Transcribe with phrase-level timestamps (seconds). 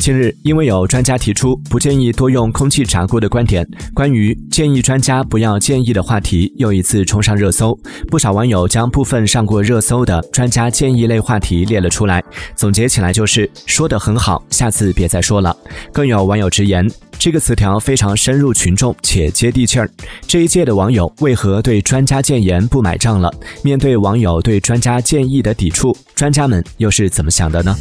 [0.00, 7.78] 近日因为有专家提出不建议多用空气炸锅的观点关于建议专家不要建议的话题又一次冲上热搜
[8.08, 12.24] 不少网友将部分上过热搜的专家建议类话题列了出来。
[12.56, 15.54] 总结起来就是说得很好下次别再说了。
[15.92, 19.90] 更有网友直言这个词条非常深入群众且接地气儿。
[20.26, 23.30] 这一届的网友为何对专家建言不买账了？
[23.62, 27.76] 面对网友对专家建议的抵触专家们又是怎么想的呢？